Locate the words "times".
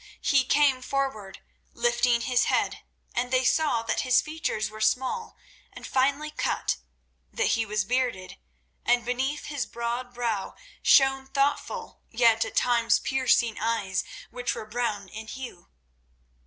12.55-12.97